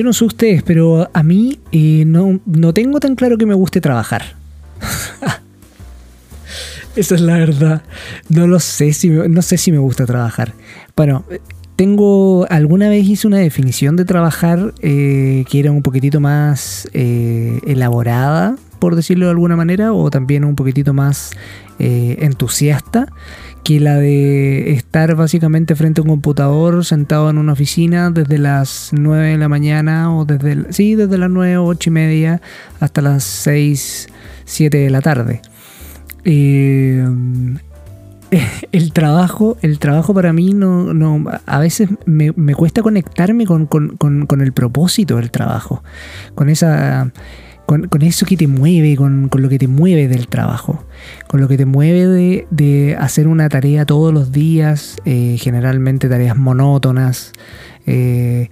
yo 0.00 0.04
no 0.04 0.14
sé 0.14 0.24
ustedes, 0.24 0.62
pero 0.62 1.10
a 1.12 1.22
mí 1.22 1.60
eh, 1.72 2.04
no, 2.06 2.40
no 2.46 2.72
tengo 2.72 3.00
tan 3.00 3.16
claro 3.16 3.36
que 3.36 3.44
me 3.44 3.52
guste 3.52 3.82
trabajar. 3.82 4.34
Esa 6.96 7.16
es 7.16 7.20
la 7.20 7.34
verdad. 7.34 7.82
No 8.30 8.46
lo 8.46 8.60
sé 8.60 8.94
si 8.94 9.10
no 9.10 9.42
sé 9.42 9.58
si 9.58 9.70
me 9.70 9.76
gusta 9.76 10.06
trabajar. 10.06 10.54
Bueno, 10.96 11.26
tengo 11.76 12.46
alguna 12.48 12.88
vez 12.88 13.06
hice 13.06 13.26
una 13.26 13.40
definición 13.40 13.96
de 13.96 14.06
trabajar 14.06 14.72
eh, 14.80 15.44
que 15.50 15.60
era 15.60 15.70
un 15.70 15.82
poquitito 15.82 16.18
más 16.18 16.88
eh, 16.94 17.60
elaborada, 17.66 18.56
por 18.80 18.96
decirlo 18.96 19.26
de 19.26 19.32
alguna 19.32 19.56
manera, 19.56 19.92
o 19.92 20.10
también 20.10 20.44
un 20.44 20.56
poquitito 20.56 20.92
más 20.92 21.32
entusiasta 21.78 23.06
que 23.62 23.80
la 23.80 23.96
de 23.96 24.72
estar 24.72 25.14
básicamente 25.14 25.74
frente 25.74 26.00
a 26.00 26.04
un 26.04 26.10
computador 26.10 26.84
sentado 26.84 27.30
en 27.30 27.38
una 27.38 27.52
oficina 27.52 28.10
desde 28.10 28.38
las 28.38 28.90
9 28.92 29.30
de 29.30 29.38
la 29.38 29.48
mañana 29.48 30.14
o 30.14 30.24
desde, 30.24 30.72
sí, 30.72 30.94
desde 30.94 31.18
las 31.18 31.30
9 31.30 31.58
o 31.58 31.66
8 31.66 31.90
y 31.90 31.92
media 31.92 32.40
hasta 32.80 33.02
las 33.02 33.24
6, 33.24 34.08
7 34.44 34.78
de 34.78 34.90
la 34.90 35.00
tarde. 35.02 35.42
Eh, 36.24 37.06
el 38.72 38.92
trabajo, 38.92 39.56
el 39.62 39.78
trabajo 39.78 40.14
para 40.14 40.32
mí 40.32 40.54
no, 40.54 40.94
no 40.94 41.24
a 41.46 41.58
veces 41.58 41.88
me, 42.06 42.32
cuesta 42.54 42.82
conectarme 42.82 43.46
con, 43.46 43.66
con, 43.66 44.40
el 44.40 44.52
propósito 44.52 45.16
del 45.16 45.30
trabajo, 45.30 45.82
con 46.34 46.48
esa 46.48 47.12
con, 47.70 48.02
eso 48.02 48.26
que 48.26 48.36
te 48.36 48.48
mueve, 48.48 48.96
con, 48.96 49.30
lo 49.32 49.48
que 49.48 49.56
te 49.56 49.68
mueve 49.68 50.08
del 50.08 50.26
trabajo, 50.26 50.84
con 51.28 51.40
lo 51.40 51.46
que 51.46 51.56
te 51.56 51.66
mueve 51.66 52.44
de, 52.50 52.96
hacer 52.98 53.28
una 53.28 53.48
tarea 53.48 53.86
todos 53.86 54.12
los 54.12 54.32
días, 54.32 54.96
eh, 55.04 55.36
generalmente 55.38 56.08
tareas 56.08 56.36
monótonas, 56.36 57.30
eh, 57.86 58.50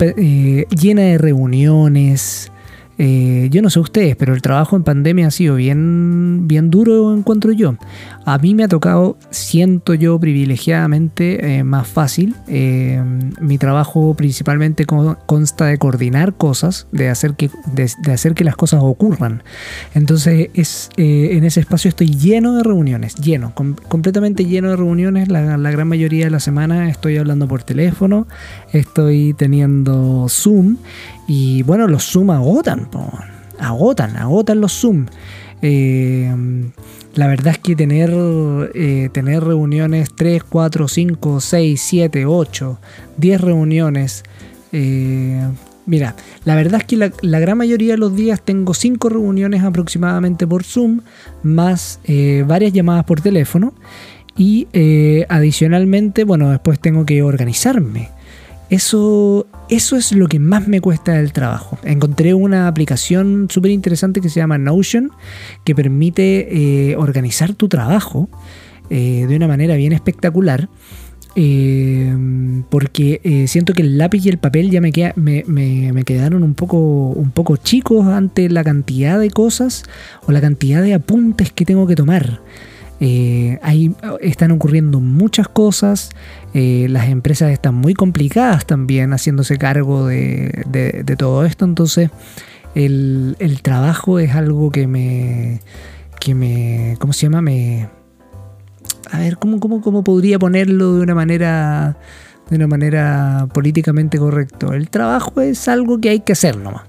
eh, 0.00 0.66
llena 0.68 1.02
de 1.02 1.16
reuniones, 1.16 2.52
eh, 2.98 3.48
yo 3.52 3.62
no 3.62 3.70
sé 3.70 3.78
ustedes, 3.78 4.16
pero 4.16 4.34
el 4.34 4.42
trabajo 4.42 4.74
en 4.74 4.82
pandemia 4.82 5.28
ha 5.28 5.30
sido 5.30 5.54
bien, 5.54 6.48
bien 6.48 6.68
duro, 6.68 7.14
encuentro 7.16 7.52
yo. 7.52 7.76
A 8.24 8.38
mí 8.38 8.54
me 8.54 8.64
ha 8.64 8.68
tocado, 8.68 9.16
siento 9.30 9.94
yo 9.94 10.18
privilegiadamente, 10.18 11.58
eh, 11.58 11.64
más 11.64 11.86
fácil. 11.86 12.34
Eh, 12.48 13.00
mi 13.40 13.56
trabajo 13.56 14.14
principalmente 14.14 14.84
consta 14.84 15.66
de 15.66 15.78
coordinar 15.78 16.34
cosas, 16.34 16.88
de 16.90 17.08
hacer 17.08 17.34
que, 17.34 17.50
de, 17.72 18.12
hacer 18.12 18.34
que 18.34 18.42
las 18.42 18.56
cosas 18.56 18.80
ocurran. 18.82 19.44
Entonces, 19.94 20.50
es, 20.54 20.90
en 20.96 21.44
ese 21.44 21.60
espacio 21.60 21.88
estoy 21.88 22.10
lleno 22.16 22.56
de 22.56 22.64
reuniones, 22.64 23.14
lleno, 23.14 23.54
completamente 23.54 24.44
lleno 24.44 24.70
de 24.70 24.76
reuniones. 24.76 25.28
La, 25.28 25.56
la 25.56 25.70
gran 25.70 25.86
mayoría 25.86 26.24
de 26.24 26.30
la 26.30 26.40
semana 26.40 26.90
estoy 26.90 27.16
hablando 27.16 27.46
por 27.46 27.62
teléfono, 27.62 28.26
estoy 28.72 29.34
teniendo 29.34 30.26
Zoom 30.28 30.76
y 31.28 31.62
bueno, 31.62 31.86
los 31.86 32.10
Zoom 32.10 32.30
agotan, 32.30 32.88
agotan, 33.60 34.16
agotan 34.16 34.60
los 34.62 34.72
Zoom. 34.72 35.06
Eh, 35.60 36.34
la 37.14 37.26
verdad 37.26 37.52
es 37.52 37.58
que 37.58 37.76
tener, 37.76 38.10
eh, 38.74 39.10
tener 39.12 39.44
reuniones 39.44 40.08
3, 40.16 40.42
4, 40.44 40.88
5, 40.88 41.40
6, 41.40 41.80
7, 41.80 42.24
8, 42.24 42.78
10 43.18 43.40
reuniones. 43.42 44.24
Eh, 44.72 45.46
mira, 45.84 46.16
la 46.46 46.54
verdad 46.54 46.80
es 46.80 46.86
que 46.86 46.96
la, 46.96 47.40
gran 47.40 47.58
mayoría 47.58 47.92
de 47.92 47.98
los 47.98 48.16
días 48.16 48.40
tengo 48.40 48.72
5 48.72 49.10
reuniones 49.10 49.62
aproximadamente 49.64 50.46
por 50.46 50.64
Zoom, 50.64 51.02
más 51.42 52.00
varias 52.46 52.72
llamadas 52.72 53.04
por 53.04 53.20
teléfono. 53.20 53.74
Y 54.34 54.66
adicionalmente, 55.28 56.24
bueno, 56.24 56.48
después 56.48 56.80
tengo 56.80 57.04
que 57.04 57.22
organizarme. 57.22 58.17
Eso, 58.70 59.46
eso 59.70 59.96
es 59.96 60.12
lo 60.12 60.28
que 60.28 60.38
más 60.38 60.68
me 60.68 60.80
cuesta 60.80 61.12
del 61.12 61.32
trabajo. 61.32 61.78
Encontré 61.84 62.34
una 62.34 62.68
aplicación 62.68 63.48
súper 63.50 63.70
interesante 63.70 64.20
que 64.20 64.28
se 64.28 64.40
llama 64.40 64.58
Notion, 64.58 65.10
que 65.64 65.74
permite 65.74 66.90
eh, 66.90 66.96
organizar 66.96 67.54
tu 67.54 67.68
trabajo 67.68 68.28
eh, 68.90 69.24
de 69.26 69.36
una 69.36 69.48
manera 69.48 69.76
bien 69.76 69.92
espectacular. 69.92 70.68
Eh, 71.40 72.14
porque 72.68 73.44
siento 73.46 73.72
que 73.72 73.82
el 73.82 73.96
lápiz 73.96 74.26
y 74.26 74.28
el 74.28 74.38
papel 74.38 74.70
ya 74.70 74.80
me, 74.80 74.92
me, 75.46 76.04
quedaron 76.04 76.42
un 76.42 76.54
poco, 76.54 77.10
un 77.10 77.30
poco 77.30 77.56
chicos 77.56 78.06
ante 78.06 78.50
la 78.50 78.64
cantidad 78.64 79.20
de 79.20 79.30
cosas 79.30 79.84
o 80.26 80.32
la 80.32 80.40
cantidad 80.40 80.82
de 80.82 80.94
apuntes 80.94 81.52
que 81.52 81.64
tengo 81.64 81.86
que 81.86 81.94
tomar. 81.94 82.40
Eh, 83.00 83.58
ahí 83.62 83.94
están 84.20 84.50
ocurriendo 84.50 84.98
muchas 84.98 85.46
cosas, 85.48 86.10
eh, 86.52 86.86
las 86.90 87.08
empresas 87.08 87.52
están 87.52 87.74
muy 87.74 87.94
complicadas 87.94 88.66
también 88.66 89.12
haciéndose 89.12 89.56
cargo 89.56 90.08
de, 90.08 91.04
todo 91.16 91.44
esto, 91.44 91.64
entonces 91.64 92.10
el, 92.74 93.36
trabajo 93.62 94.18
es 94.18 94.34
algo 94.34 94.70
que 94.70 94.88
me, 94.88 95.60
que 96.18 96.34
me, 96.34 96.96
¿cómo 96.98 97.12
se 97.12 97.26
llama? 97.26 97.40
Me, 97.40 97.88
a 99.12 99.20
ver, 99.20 99.38
¿cómo, 99.38 99.60
cómo, 99.60 99.80
cómo 99.80 100.02
podría 100.02 100.38
ponerlo 100.40 100.94
de 100.94 101.02
una 101.02 101.14
manera 101.14 101.96
de 102.50 102.56
una 102.56 102.66
manera 102.66 103.46
políticamente 103.52 104.18
correcta? 104.18 104.74
El 104.74 104.90
trabajo 104.90 105.40
es 105.40 105.68
algo 105.68 106.00
que 106.00 106.08
hay 106.08 106.20
que 106.20 106.32
hacer 106.32 106.56
nomás. 106.56 106.82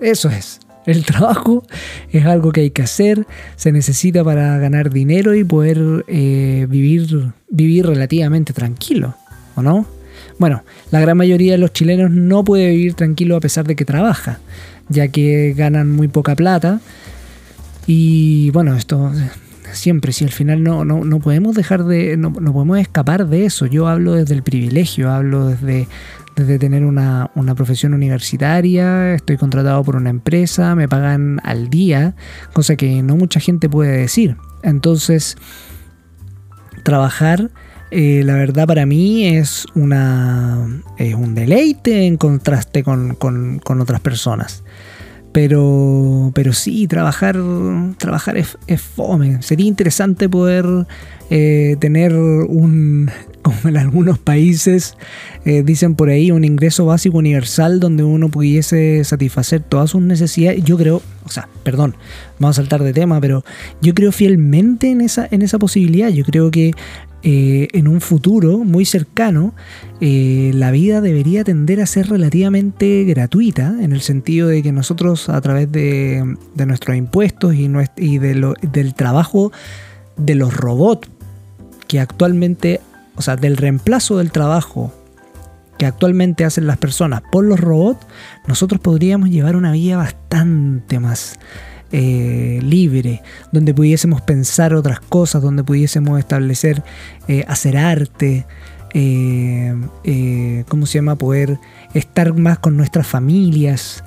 Eso 0.00 0.30
es. 0.30 0.60
El 0.86 1.04
trabajo 1.04 1.64
es 2.10 2.24
algo 2.26 2.52
que 2.52 2.62
hay 2.62 2.70
que 2.70 2.82
hacer, 2.82 3.26
se 3.56 3.72
necesita 3.72 4.24
para 4.24 4.58
ganar 4.58 4.90
dinero 4.90 5.34
y 5.34 5.44
poder 5.44 6.04
eh, 6.08 6.66
vivir, 6.68 7.32
vivir 7.48 7.86
relativamente 7.86 8.52
tranquilo, 8.52 9.14
¿o 9.54 9.62
no? 9.62 9.86
Bueno, 10.38 10.64
la 10.90 11.00
gran 11.00 11.16
mayoría 11.16 11.52
de 11.52 11.58
los 11.58 11.72
chilenos 11.72 12.10
no 12.10 12.42
puede 12.42 12.70
vivir 12.70 12.94
tranquilo 12.94 13.36
a 13.36 13.40
pesar 13.40 13.66
de 13.66 13.76
que 13.76 13.84
trabaja, 13.84 14.40
ya 14.88 15.08
que 15.08 15.54
ganan 15.56 15.90
muy 15.90 16.08
poca 16.08 16.34
plata. 16.34 16.80
Y 17.86 18.50
bueno, 18.50 18.76
esto 18.76 19.12
siempre, 19.72 20.12
si 20.12 20.24
al 20.24 20.30
final 20.30 20.62
no, 20.62 20.84
no, 20.84 21.20
podemos 21.20 21.54
dejar 21.54 21.84
de, 21.84 22.16
no, 22.16 22.30
no 22.30 22.52
podemos 22.52 22.78
escapar 22.78 23.26
de 23.26 23.46
eso. 23.46 23.66
Yo 23.66 23.88
hablo 23.88 24.14
desde 24.14 24.34
el 24.34 24.42
privilegio, 24.42 25.10
hablo 25.10 25.48
desde, 25.48 25.88
desde 26.36 26.58
tener 26.58 26.84
una, 26.84 27.30
profesión 27.56 27.94
universitaria, 27.94 29.14
estoy 29.14 29.36
contratado 29.36 29.82
por 29.84 29.96
una 29.96 30.10
empresa, 30.10 30.74
me 30.74 30.88
pagan 30.88 31.40
al 31.44 31.68
día, 31.68 32.14
cosa 32.52 32.76
que 32.76 33.02
no 33.02 33.16
mucha 33.16 33.40
gente 33.40 33.68
puede 33.68 33.98
decir. 33.98 34.36
Entonces, 34.62 35.36
trabajar, 36.82 37.50
eh, 37.90 38.22
la 38.24 38.34
verdad 38.34 38.66
para 38.66 38.86
mí 38.86 39.26
es, 39.26 39.66
una, 39.74 40.82
es 40.96 41.14
un 41.14 41.34
deleite 41.34 42.06
en 42.06 42.16
contraste 42.16 42.82
con, 42.82 43.18
otras 43.80 44.00
personas. 44.00 44.64
Pero, 45.32 46.30
pero 46.34 46.52
sí, 46.52 46.86
trabajar, 46.86 47.38
trabajar 47.96 48.36
es, 48.36 48.58
fome. 48.80 49.40
Sería 49.40 49.66
interesante 49.66 50.28
poder 50.28 50.66
eh, 51.30 51.76
tener 51.80 52.14
un, 52.14 53.10
como 53.42 53.58
en 53.64 53.76
algunos 53.76 54.18
países 54.18 54.96
eh, 55.44 55.62
dicen 55.62 55.94
por 55.94 56.08
ahí, 56.08 56.30
un 56.30 56.44
ingreso 56.44 56.86
básico 56.86 57.18
universal 57.18 57.80
donde 57.80 58.04
uno 58.04 58.28
pudiese 58.28 59.02
satisfacer 59.04 59.60
todas 59.60 59.90
sus 59.90 60.02
necesidades. 60.02 60.64
Yo 60.64 60.78
creo, 60.78 61.02
o 61.24 61.28
sea, 61.28 61.48
perdón, 61.64 61.96
vamos 62.38 62.58
a 62.58 62.62
saltar 62.62 62.82
de 62.82 62.92
tema, 62.92 63.20
pero 63.20 63.44
yo 63.80 63.94
creo 63.94 64.12
fielmente 64.12 64.90
en 64.90 65.00
esa, 65.00 65.26
en 65.30 65.42
esa 65.42 65.58
posibilidad. 65.58 66.08
Yo 66.08 66.24
creo 66.24 66.50
que 66.50 66.72
eh, 67.24 67.68
en 67.72 67.86
un 67.86 68.00
futuro 68.00 68.58
muy 68.58 68.84
cercano, 68.84 69.54
eh, 70.00 70.50
la 70.54 70.70
vida 70.70 71.00
debería 71.00 71.44
tender 71.44 71.80
a 71.80 71.86
ser 71.86 72.08
relativamente 72.08 73.04
gratuita, 73.04 73.76
en 73.80 73.92
el 73.92 74.00
sentido 74.00 74.48
de 74.48 74.62
que 74.62 74.72
nosotros 74.72 75.28
a 75.28 75.40
través 75.40 75.70
de, 75.70 76.36
nuestros 76.66 76.96
impuestos 76.96 77.54
y, 77.54 77.70
y 77.96 78.18
de 78.18 78.54
del 78.72 78.94
trabajo 78.94 79.52
de 80.16 80.34
los 80.34 80.54
robots 80.54 81.08
que 81.86 82.00
actualmente 82.00 82.80
o 83.14 83.22
sea, 83.22 83.36
del 83.36 83.56
reemplazo 83.56 84.18
del 84.18 84.32
trabajo 84.32 84.92
que 85.78 85.86
actualmente 85.86 86.44
hacen 86.44 86.66
las 86.66 86.78
personas 86.78 87.22
por 87.32 87.44
los 87.44 87.58
robots, 87.58 88.06
nosotros 88.46 88.80
podríamos 88.80 89.30
llevar 89.30 89.56
una 89.56 89.72
vida 89.72 89.96
bastante 89.96 91.00
más 91.00 91.38
eh, 91.94 92.58
libre, 92.62 93.20
donde 93.52 93.74
pudiésemos 93.74 94.22
pensar 94.22 94.72
otras 94.74 95.00
cosas, 95.00 95.42
donde 95.42 95.62
pudiésemos 95.62 96.18
establecer, 96.18 96.82
eh, 97.28 97.44
hacer 97.48 97.76
arte, 97.76 98.46
eh, 98.94 100.64
¿cómo 100.68 100.86
se 100.86 100.98
llama? 100.98 101.16
Poder 101.16 101.58
estar 101.92 102.32
más 102.32 102.58
con 102.60 102.78
nuestras 102.78 103.06
familias, 103.06 104.04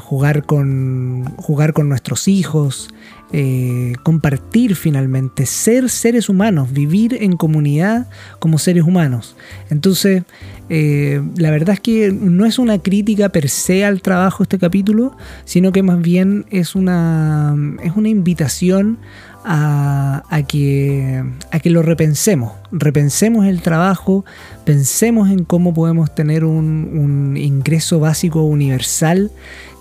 jugar, 0.00 0.44
con, 0.44 1.24
jugar 1.36 1.72
con 1.72 1.88
nuestros 1.88 2.28
hijos, 2.28 2.90
eh, 3.34 3.94
compartir 4.02 4.76
finalmente, 4.76 5.46
ser 5.46 5.88
seres 5.88 6.28
humanos, 6.28 6.70
vivir 6.70 7.16
en 7.18 7.38
comunidad 7.38 8.06
como 8.38 8.58
seres 8.58 8.84
humanos. 8.84 9.36
Entonces, 9.70 10.24
eh, 10.68 11.22
la 11.38 11.50
verdad 11.50 11.74
es 11.74 11.80
que 11.80 12.12
no 12.12 12.44
es 12.44 12.58
una 12.58 12.78
crítica 12.80 13.30
per 13.30 13.48
se 13.48 13.86
al 13.86 14.02
trabajo 14.02 14.42
este 14.42 14.58
capítulo, 14.58 15.16
sino 15.46 15.72
que 15.72 15.82
más 15.82 16.02
bien 16.02 16.44
es 16.50 16.74
una, 16.74 17.56
es 17.82 17.96
una 17.96 18.10
invitación 18.10 18.98
a, 19.44 20.42
que, 20.48 21.24
a 21.50 21.60
que 21.60 21.70
lo 21.70 21.82
repensemos. 21.82 22.52
Repensemos 22.70 23.46
el 23.46 23.62
trabajo, 23.62 24.24
pensemos 24.64 25.30
en 25.30 25.44
cómo 25.44 25.74
podemos 25.74 26.14
tener 26.14 26.44
un, 26.44 27.36
ingreso 27.36 28.00
básico 28.00 28.42
universal 28.42 29.30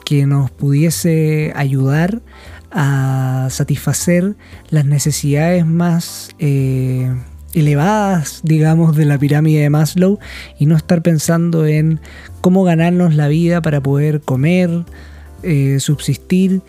que 0.05 0.25
nos 0.25 0.51
pudiese 0.51 1.53
ayudar 1.55 2.21
a 2.71 3.47
satisfacer 3.49 4.35
las 4.69 4.85
necesidades 4.85 5.65
más 5.65 6.29
eh, 6.39 7.13
elevadas, 7.53 8.39
digamos, 8.43 8.95
de 8.95 9.05
la 9.05 9.17
pirámide 9.17 9.61
de 9.61 9.69
Maslow 9.69 10.19
y 10.57 10.65
no 10.65 10.75
estar 10.75 11.01
pensando 11.01 11.65
en 11.65 11.99
cómo 12.39 12.63
ganarnos 12.63 13.13
la 13.15 13.27
vida 13.27 13.61
para 13.61 13.81
poder 13.81 14.21
comer, 14.21 14.69
eh, 15.43 15.79
subsistir 15.79 16.61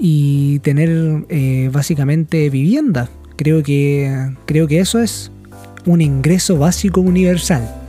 y 0.00 0.58
tener 0.60 1.24
eh, 1.28 1.68
básicamente 1.72 2.48
vivienda. 2.50 3.08
Creo 3.36 3.62
que, 3.62 4.32
creo 4.46 4.66
que 4.66 4.80
eso 4.80 4.98
es 4.98 5.30
un 5.86 6.00
ingreso 6.00 6.58
básico 6.58 7.00
universal. 7.00 7.79